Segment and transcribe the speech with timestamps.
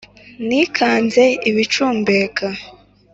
[0.47, 2.47] Nikanze ibicumbeka,